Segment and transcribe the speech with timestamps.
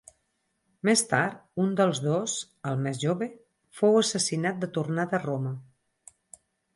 [0.87, 2.37] Més tard, un dels dos,
[2.71, 3.27] el més jove,
[3.81, 5.53] fou assassinat de tornada a Roma.